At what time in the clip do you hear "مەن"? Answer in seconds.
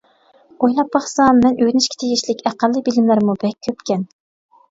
1.43-1.59